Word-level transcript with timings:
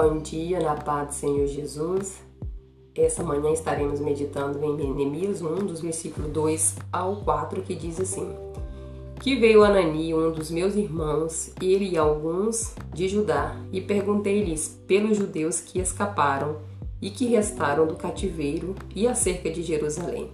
Bom 0.00 0.18
dia 0.18 0.60
na 0.60 0.76
paz 0.76 1.08
do 1.08 1.14
Senhor 1.14 1.46
Jesus. 1.48 2.22
Essa 2.94 3.24
manhã 3.24 3.50
estaremos 3.50 3.98
meditando 3.98 4.64
em 4.64 4.94
Neemias 4.94 5.42
1, 5.42 5.66
dos 5.66 5.80
versículos 5.80 6.30
2 6.30 6.76
ao 6.92 7.16
4, 7.16 7.62
que 7.62 7.74
diz 7.74 7.98
assim: 7.98 8.32
Que 9.20 9.34
veio 9.34 9.64
Anani, 9.64 10.14
um 10.14 10.30
dos 10.30 10.52
meus 10.52 10.76
irmãos, 10.76 11.52
ele 11.60 11.90
e 11.90 11.98
alguns 11.98 12.76
de 12.94 13.08
Judá, 13.08 13.56
e 13.72 13.80
perguntei-lhes 13.80 14.80
pelos 14.86 15.16
judeus 15.16 15.58
que 15.58 15.80
escaparam 15.80 16.58
e 17.02 17.10
que 17.10 17.26
restaram 17.26 17.84
do 17.84 17.96
cativeiro 17.96 18.76
e 18.94 19.08
acerca 19.08 19.50
de 19.50 19.64
Jerusalém. 19.64 20.30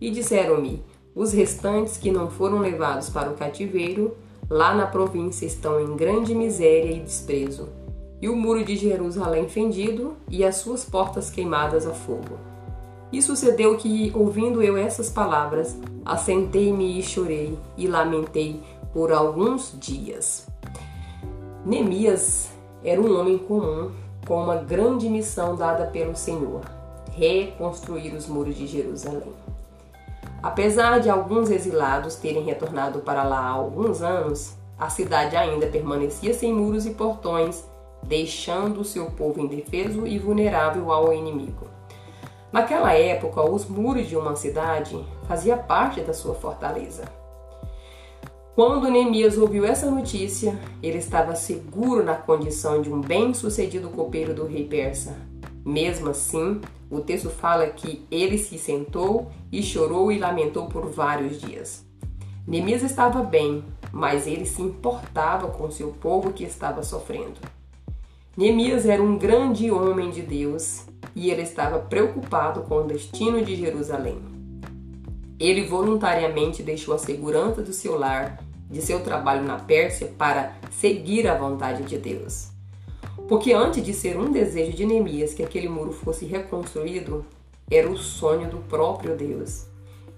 E 0.00 0.10
disseram-me: 0.10 0.82
Os 1.14 1.30
restantes 1.30 1.98
que 1.98 2.10
não 2.10 2.30
foram 2.30 2.58
levados 2.58 3.10
para 3.10 3.30
o 3.30 3.34
cativeiro, 3.34 4.16
lá 4.48 4.74
na 4.74 4.86
província 4.86 5.44
estão 5.44 5.78
em 5.78 5.94
grande 5.94 6.34
miséria 6.34 6.90
e 6.90 7.00
desprezo 7.00 7.83
e 8.20 8.28
o 8.28 8.36
muro 8.36 8.64
de 8.64 8.76
Jerusalém 8.76 9.48
fendido 9.48 10.16
e 10.30 10.44
as 10.44 10.56
suas 10.56 10.84
portas 10.84 11.30
queimadas 11.30 11.86
a 11.86 11.92
fogo. 11.92 12.38
E 13.12 13.22
sucedeu 13.22 13.76
que, 13.76 14.10
ouvindo 14.14 14.62
eu 14.62 14.76
essas 14.76 15.10
palavras, 15.10 15.76
assentei-me 16.04 16.98
e 16.98 17.02
chorei 17.02 17.58
e 17.76 17.86
lamentei 17.86 18.60
por 18.92 19.12
alguns 19.12 19.76
dias. 19.78 20.48
Neemias 21.64 22.50
era 22.82 23.00
um 23.00 23.18
homem 23.18 23.38
comum 23.38 23.90
com 24.26 24.42
uma 24.42 24.56
grande 24.56 25.08
missão 25.08 25.56
dada 25.56 25.86
pelo 25.86 26.16
Senhor: 26.16 26.62
reconstruir 27.12 28.14
os 28.14 28.26
muros 28.26 28.56
de 28.56 28.66
Jerusalém. 28.66 29.32
Apesar 30.42 31.00
de 31.00 31.08
alguns 31.08 31.50
exilados 31.50 32.16
terem 32.16 32.42
retornado 32.42 33.00
para 33.00 33.22
lá 33.22 33.38
há 33.38 33.48
alguns 33.48 34.02
anos, 34.02 34.54
a 34.78 34.90
cidade 34.90 35.36
ainda 35.36 35.66
permanecia 35.68 36.34
sem 36.34 36.52
muros 36.52 36.84
e 36.84 36.90
portões 36.90 37.64
deixando 38.06 38.84
seu 38.84 39.06
povo 39.06 39.40
indefeso 39.40 40.06
e 40.06 40.18
vulnerável 40.18 40.92
ao 40.92 41.12
inimigo. 41.12 41.66
Naquela 42.52 42.92
época, 42.92 43.42
os 43.42 43.66
muros 43.66 44.08
de 44.08 44.16
uma 44.16 44.36
cidade 44.36 45.04
fazia 45.26 45.56
parte 45.56 46.00
da 46.00 46.14
sua 46.14 46.34
fortaleza. 46.34 47.04
Quando 48.54 48.88
Neemias 48.88 49.36
ouviu 49.36 49.64
essa 49.64 49.90
notícia, 49.90 50.56
ele 50.80 50.98
estava 50.98 51.34
seguro 51.34 52.04
na 52.04 52.14
condição 52.14 52.80
de 52.80 52.92
um 52.92 53.00
bem-sucedido 53.00 53.88
copeiro 53.88 54.32
do 54.32 54.46
rei 54.46 54.64
persa. 54.68 55.16
Mesmo 55.64 56.10
assim, 56.10 56.60
o 56.88 57.00
texto 57.00 57.28
fala 57.28 57.66
que 57.66 58.06
ele 58.08 58.38
se 58.38 58.56
sentou 58.56 59.32
e 59.50 59.60
chorou 59.60 60.12
e 60.12 60.18
lamentou 60.18 60.68
por 60.68 60.86
vários 60.86 61.40
dias. 61.40 61.84
Neemias 62.46 62.82
estava 62.82 63.22
bem, 63.24 63.64
mas 63.90 64.28
ele 64.28 64.46
se 64.46 64.62
importava 64.62 65.48
com 65.48 65.68
seu 65.70 65.88
povo 65.88 66.32
que 66.32 66.44
estava 66.44 66.84
sofrendo. 66.84 67.40
Neemias 68.36 68.84
era 68.84 69.00
um 69.00 69.16
grande 69.16 69.70
homem 69.70 70.10
de 70.10 70.20
Deus 70.20 70.86
e 71.14 71.30
ele 71.30 71.42
estava 71.42 71.78
preocupado 71.78 72.62
com 72.62 72.78
o 72.78 72.82
destino 72.82 73.44
de 73.44 73.54
Jerusalém. 73.54 74.18
Ele 75.38 75.64
voluntariamente 75.68 76.60
deixou 76.60 76.94
a 76.94 76.98
segurança 76.98 77.62
do 77.62 77.72
seu 77.72 77.96
lar, 77.96 78.42
de 78.68 78.82
seu 78.82 78.98
trabalho 79.04 79.44
na 79.44 79.60
Pérsia, 79.60 80.12
para 80.18 80.56
seguir 80.72 81.28
a 81.28 81.38
vontade 81.38 81.84
de 81.84 81.96
Deus. 81.96 82.48
Porque 83.28 83.52
antes 83.52 83.84
de 83.84 83.94
ser 83.94 84.18
um 84.18 84.32
desejo 84.32 84.72
de 84.72 84.84
Neemias 84.84 85.32
que 85.32 85.44
aquele 85.44 85.68
muro 85.68 85.92
fosse 85.92 86.24
reconstruído, 86.24 87.24
era 87.70 87.88
o 87.88 87.96
sonho 87.96 88.50
do 88.50 88.58
próprio 88.58 89.16
Deus. 89.16 89.66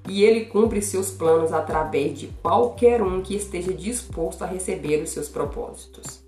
E 0.08 0.24
ele 0.24 0.46
cumpre 0.46 0.80
seus 0.80 1.10
planos 1.10 1.52
através 1.52 2.18
de 2.18 2.28
qualquer 2.42 3.02
um 3.02 3.20
que 3.20 3.36
esteja 3.36 3.74
disposto 3.74 4.42
a 4.42 4.46
receber 4.46 5.02
os 5.02 5.10
seus 5.10 5.28
propósitos. 5.28 6.25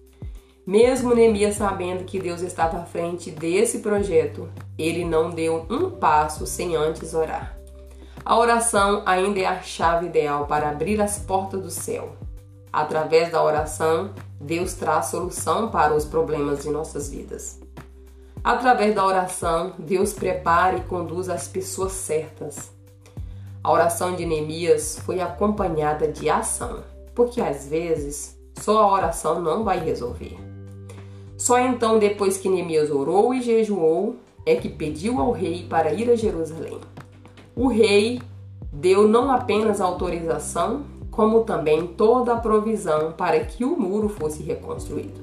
Mesmo 0.69 1.15
Neemias 1.15 1.55
sabendo 1.55 2.05
que 2.05 2.21
Deus 2.21 2.43
estava 2.43 2.81
à 2.81 2.85
frente 2.85 3.31
desse 3.31 3.79
projeto, 3.79 4.51
ele 4.77 5.03
não 5.03 5.31
deu 5.31 5.65
um 5.71 5.91
passo 5.91 6.47
sem 6.47 6.77
antes 6.77 7.15
orar. 7.15 7.57
A 8.23 8.37
oração 8.37 9.03
ainda 9.07 9.41
é 9.41 9.47
a 9.47 9.63
chave 9.63 10.09
ideal 10.09 10.47
para 10.47 10.69
abrir 10.69 11.01
as 11.01 11.21
portas 11.21 11.63
do 11.63 11.71
céu. 11.71 12.15
Através 12.71 13.33
da 13.33 13.43
oração, 13.43 14.13
Deus 14.39 14.75
traz 14.75 15.07
solução 15.07 15.71
para 15.71 15.95
os 15.95 16.05
problemas 16.05 16.63
de 16.63 16.69
nossas 16.69 17.09
vidas. 17.09 17.59
Através 18.45 18.95
da 18.95 19.07
oração, 19.07 19.73
Deus 19.79 20.13
prepara 20.13 20.77
e 20.77 20.83
conduz 20.83 21.31
as 21.31 21.49
pessoas 21.49 21.93
certas. 21.93 22.71
A 23.65 23.73
oração 23.73 24.15
de 24.15 24.27
Neemias 24.27 24.99
foi 24.99 25.19
acompanhada 25.23 26.07
de 26.07 26.29
ação, 26.29 26.85
porque 27.15 27.41
às 27.41 27.67
vezes 27.67 28.39
só 28.61 28.83
a 28.83 28.93
oração 28.93 29.41
não 29.41 29.65
vai 29.65 29.79
resolver. 29.83 30.48
Só 31.39 31.57
então, 31.61 32.01
depois 32.01 32.37
que 32.37 32.49
Neemias 32.49 32.91
orou 32.91 33.33
e 33.33 33.41
jejuou, 33.41 34.17
é 34.45 34.57
que 34.57 34.69
pediu 34.69 35.21
ao 35.21 35.31
rei 35.31 35.65
para 35.71 35.95
ir 35.95 36.11
a 36.11 36.17
Jerusalém. 36.17 36.81
O 37.55 37.69
rei 37.69 38.21
deu 38.73 39.07
não 39.07 39.31
apenas 39.31 39.81
autorização, 39.81 40.83
como 41.13 41.45
também 41.45 41.87
toda 41.87 42.35
a 42.35 42.41
provisão 42.41 43.13
para 43.13 43.39
que 43.41 43.65
o 43.65 43.79
muro 43.79 44.09
fosse 44.09 44.43
reconstruído. 44.43 45.21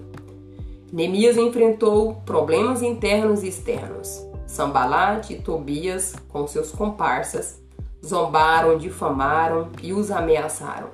Neemias 0.91 1.35
enfrentou 1.35 2.15
problemas 2.25 2.81
internos 2.81 3.43
e 3.43 3.49
externos. 3.49 4.25
Sambalate 4.47 5.33
e 5.33 5.41
Tobias, 5.41 6.15
com 6.29 6.47
seus 6.47 6.71
comparsas, 6.71 7.61
zombaram, 8.05 8.77
difamaram 8.77 9.69
e 9.83 9.91
os 9.91 10.11
ameaçaram. 10.11 10.87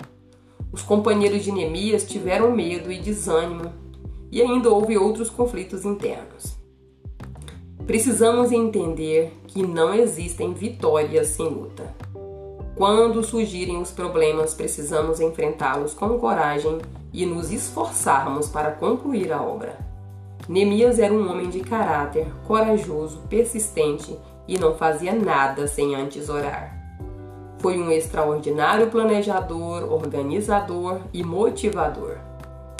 Os 0.71 0.81
companheiros 0.81 1.43
de 1.43 1.51
Neemias 1.51 2.05
tiveram 2.05 2.51
medo 2.51 2.91
e 2.91 2.97
desânimo 2.97 3.71
e 4.31 4.41
ainda 4.41 4.69
houve 4.69 4.97
outros 4.97 5.29
conflitos 5.29 5.85
internos. 5.85 6.57
Precisamos 7.85 8.51
entender 8.51 9.33
que 9.47 9.61
não 9.61 9.93
existem 9.93 10.53
vitórias 10.53 11.27
sem 11.27 11.49
luta. 11.49 11.93
Quando 12.75 13.23
surgirem 13.23 13.81
os 13.81 13.91
problemas, 13.91 14.53
precisamos 14.53 15.19
enfrentá-los 15.19 15.93
com 15.93 16.17
coragem 16.17 16.79
e 17.11 17.25
nos 17.25 17.51
esforçarmos 17.51 18.47
para 18.47 18.71
concluir 18.71 19.31
a 19.33 19.41
obra. 19.41 19.77
Neemias 20.47 20.97
era 20.97 21.13
um 21.13 21.29
homem 21.29 21.49
de 21.49 21.59
caráter, 21.59 22.27
corajoso, 22.47 23.21
persistente 23.29 24.17
e 24.47 24.57
não 24.57 24.75
fazia 24.75 25.13
nada 25.13 25.67
sem 25.67 25.95
antes 25.95 26.29
orar. 26.29 26.77
Foi 27.59 27.77
um 27.77 27.91
extraordinário 27.91 28.87
planejador, 28.87 29.91
organizador 29.91 31.01
e 31.13 31.23
motivador. 31.23 32.17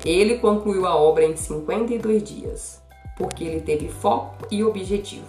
Ele 0.04 0.40
concluiu 0.40 0.86
a 0.86 0.96
obra 0.96 1.26
em 1.26 1.36
52 1.36 2.24
dias, 2.24 2.82
porque 3.18 3.44
ele 3.44 3.62
teve 3.62 3.88
foco 3.88 4.48
e 4.50 4.64
objetivo. 4.64 5.28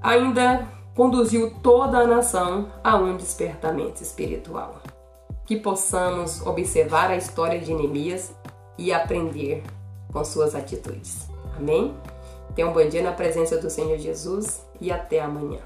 Ainda 0.00 0.68
conduziu 0.94 1.52
toda 1.62 1.98
a 1.98 2.06
nação 2.06 2.70
a 2.82 2.96
um 2.96 3.16
despertamento 3.16 4.02
espiritual. 4.02 4.76
Que 5.44 5.56
possamos 5.56 6.44
observar 6.46 7.10
a 7.10 7.16
história 7.16 7.60
de 7.60 7.72
Neemias 7.74 8.32
e 8.78 8.92
aprender 8.92 9.62
com 10.12 10.24
suas 10.24 10.54
atitudes. 10.54 11.28
Amém? 11.56 11.94
Tenha 12.54 12.68
um 12.68 12.72
bom 12.72 12.88
dia 12.88 13.02
na 13.02 13.12
presença 13.12 13.58
do 13.58 13.68
Senhor 13.68 13.98
Jesus 13.98 14.64
e 14.80 14.90
até 14.90 15.20
amanhã. 15.20 15.60